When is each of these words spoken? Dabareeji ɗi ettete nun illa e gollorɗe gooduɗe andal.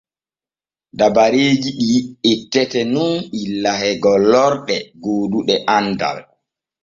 Dabareeji 0.97 1.69
ɗi 1.79 1.91
ettete 2.31 2.79
nun 2.93 3.13
illa 3.43 3.73
e 3.89 3.91
gollorɗe 4.03 4.75
gooduɗe 5.03 5.55
andal. 5.75 6.17